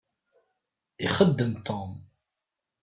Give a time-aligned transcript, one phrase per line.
[1.05, 1.91] Ixeddem Tom.